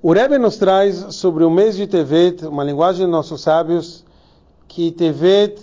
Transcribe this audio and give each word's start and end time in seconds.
O 0.00 0.12
Rebbe 0.12 0.38
nos 0.38 0.56
traz 0.56 1.12
sobre 1.16 1.42
o 1.42 1.50
mês 1.50 1.74
de 1.74 1.84
Tevet, 1.84 2.46
uma 2.46 2.62
linguagem 2.62 3.04
de 3.04 3.10
nossos 3.10 3.40
sábios, 3.40 4.04
que 4.68 4.92
Tevet 4.92 5.60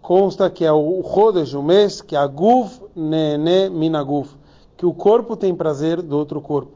consta 0.00 0.48
que 0.48 0.64
é 0.64 0.70
o 0.70 1.02
Chodesh, 1.02 1.54
o 1.54 1.62
mês, 1.62 2.00
que 2.00 2.14
a 2.14 2.24
Guv 2.24 2.70
Nene 2.94 3.68
Minaguf, 3.70 4.30
que 4.76 4.86
o 4.86 4.94
corpo 4.94 5.36
tem 5.36 5.52
prazer 5.52 6.00
do 6.00 6.16
outro 6.16 6.40
corpo. 6.40 6.70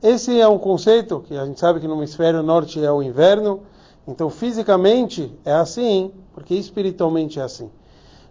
Esse 0.00 0.40
é 0.40 0.46
um 0.46 0.56
conceito 0.56 1.18
que 1.18 1.36
a 1.36 1.44
gente 1.44 1.58
sabe 1.58 1.80
que 1.80 1.88
no 1.88 1.96
hemisfério 1.96 2.44
norte 2.44 2.82
é 2.82 2.92
o 2.92 3.02
inverno, 3.02 3.62
então 4.06 4.30
fisicamente 4.30 5.36
é 5.44 5.52
assim, 5.52 6.12
porque 6.32 6.54
espiritualmente 6.54 7.40
é 7.40 7.42
assim. 7.42 7.68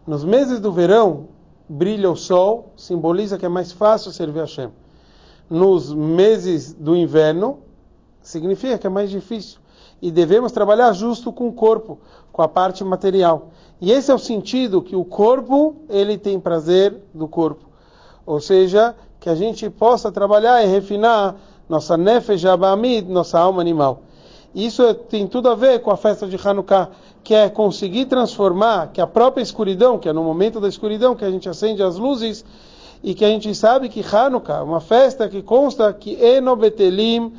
Nos 0.07 0.23
meses 0.23 0.61
do 0.61 0.71
verão, 0.71 1.27
brilha 1.67 2.09
o 2.09 2.15
sol, 2.15 2.71
simboliza 2.77 3.37
que 3.37 3.45
é 3.45 3.49
mais 3.49 3.73
fácil 3.73 4.13
servir 4.13 4.39
a 4.39 4.43
Hashem. 4.43 4.69
Nos 5.49 5.93
meses 5.93 6.71
do 6.71 6.95
inverno, 6.95 7.59
significa 8.23 8.77
que 8.77 8.87
é 8.87 8.89
mais 8.89 9.11
difícil. 9.11 9.59
E 10.01 10.09
devemos 10.09 10.51
trabalhar 10.51 10.91
justo 10.93 11.31
com 11.31 11.47
o 11.47 11.53
corpo, 11.53 11.99
com 12.31 12.41
a 12.41 12.47
parte 12.47 12.83
material. 12.83 13.51
E 13.79 13.91
esse 13.91 14.09
é 14.09 14.15
o 14.15 14.19
sentido 14.19 14.81
que 14.81 14.95
o 14.95 15.05
corpo, 15.05 15.75
ele 15.89 16.17
tem 16.17 16.39
prazer 16.39 16.95
do 17.13 17.27
corpo. 17.27 17.65
Ou 18.25 18.39
seja, 18.39 18.95
que 19.19 19.29
a 19.29 19.35
gente 19.35 19.69
possa 19.69 20.11
trabalhar 20.11 20.63
e 20.63 20.67
refinar 20.67 21.35
nossa 21.69 21.95
nefesh 21.95 22.45
abamid, 22.45 23.09
nossa 23.09 23.39
alma 23.39 23.61
animal. 23.61 24.01
Isso 24.53 24.93
tem 24.93 25.27
tudo 25.27 25.49
a 25.49 25.55
ver 25.55 25.81
com 25.81 25.89
a 25.89 25.97
festa 25.97 26.27
de 26.27 26.37
Hanukkah, 26.37 26.89
que 27.23 27.33
é 27.33 27.49
conseguir 27.49 28.05
transformar 28.05 28.91
que 28.91 29.01
a 29.01 29.07
própria 29.07 29.41
escuridão, 29.41 29.97
que 29.97 30.09
é 30.09 30.13
no 30.13 30.23
momento 30.23 30.59
da 30.59 30.67
escuridão 30.67 31.15
que 31.15 31.25
a 31.25 31.31
gente 31.31 31.47
acende 31.49 31.81
as 31.81 31.97
luzes, 31.97 32.45
e 33.01 33.13
que 33.13 33.25
a 33.25 33.27
gente 33.27 33.53
sabe 33.55 33.89
que 33.89 34.01
Hanukkah 34.01 34.59
é 34.59 34.61
uma 34.61 34.79
festa 34.79 35.27
que 35.27 35.41
consta 35.41 35.91
que 35.91 36.13
Enobetelim, 36.13 37.33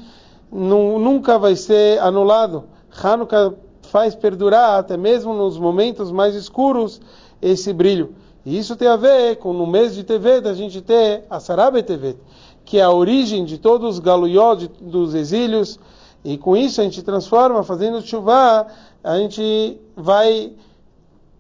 nunca 0.55 1.39
vai 1.39 1.57
ser 1.57 1.99
anulado. 2.01 2.65
Hanukkah 3.03 3.53
faz 3.83 4.15
perdurar, 4.15 4.79
até 4.79 4.97
mesmo 4.97 5.35
nos 5.35 5.59
momentos 5.59 6.13
mais 6.13 6.35
escuros, 6.35 7.01
esse 7.43 7.73
brilho. 7.73 8.15
E 8.47 8.57
isso 8.59 8.77
tem 8.77 8.89
a 8.89 8.97
ver 8.97 9.37
com 9.37 9.53
no 9.53 9.67
mês 9.67 9.95
de 9.95 10.05
TV 10.05 10.43
a 10.45 10.55
gente 10.55 10.81
ter 10.81 11.25
a 11.29 11.41
Sarabe 11.41 11.83
TV, 11.83 12.17
que 12.65 12.79
é 12.79 12.83
a 12.83 12.91
origem 12.91 13.45
de 13.45 13.59
todos 13.59 13.95
os 13.95 13.99
galuyó 13.99 14.55
dos 14.81 15.15
exílios, 15.15 15.79
e 16.25 16.39
com 16.39 16.57
isso 16.57 16.81
a 16.81 16.85
gente 16.85 17.03
transforma, 17.03 17.63
fazendo 17.63 18.01
chuva, 18.01 18.67
a 19.03 19.19
gente 19.19 19.79
vai 19.97 20.53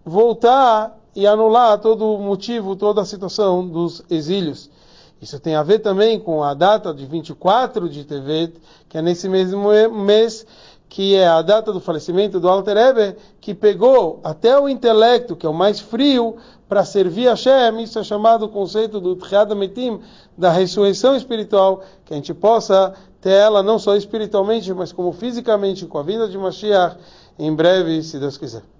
voltar 0.04 0.98
e 1.14 1.26
anular 1.26 1.78
todo 1.78 2.04
o 2.04 2.18
motivo, 2.18 2.74
toda 2.76 3.00
a 3.00 3.04
situação 3.04 3.66
dos 3.66 4.02
exílios. 4.10 4.68
Isso 5.24 5.40
tem 5.40 5.54
a 5.54 5.62
ver 5.62 5.78
também 5.78 6.20
com 6.20 6.42
a 6.42 6.52
data 6.52 6.92
de 6.92 7.06
24 7.06 7.88
de 7.88 8.04
Tevet, 8.04 8.60
que 8.90 8.98
é 8.98 9.00
nesse 9.00 9.26
mesmo 9.26 9.70
mês 9.90 10.46
que 10.86 11.16
é 11.16 11.26
a 11.26 11.40
data 11.40 11.72
do 11.72 11.80
falecimento 11.80 12.38
do 12.38 12.46
Alter 12.46 12.76
Ebe, 12.76 13.16
que 13.40 13.54
pegou 13.54 14.20
até 14.22 14.60
o 14.60 14.68
intelecto, 14.68 15.34
que 15.34 15.46
é 15.46 15.48
o 15.48 15.54
mais 15.54 15.80
frio, 15.80 16.36
para 16.68 16.84
servir 16.84 17.26
a 17.26 17.34
Shem. 17.34 17.82
Isso 17.82 17.98
é 17.98 18.04
chamado 18.04 18.44
o 18.44 18.50
conceito 18.50 19.00
do 19.00 19.16
Tchiad 19.16 19.50
Metim, 19.54 19.98
da 20.36 20.52
ressurreição 20.52 21.16
espiritual, 21.16 21.82
que 22.04 22.12
a 22.12 22.16
gente 22.16 22.34
possa 22.34 22.92
ter 23.18 23.30
ela 23.32 23.62
não 23.62 23.78
só 23.78 23.96
espiritualmente, 23.96 24.74
mas 24.74 24.92
como 24.92 25.10
fisicamente, 25.10 25.86
com 25.86 25.98
a 25.98 26.02
vinda 26.02 26.28
de 26.28 26.36
Mashiach, 26.36 26.98
em 27.38 27.52
breve, 27.52 28.02
se 28.02 28.18
Deus 28.18 28.36
quiser. 28.36 28.74